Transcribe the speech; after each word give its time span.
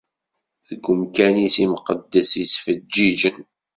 Deg 0.67 0.83
umkan-is 0.91 1.55
imqeddes 1.65 2.29
yettfeǧǧiǧǧen. 2.39 3.37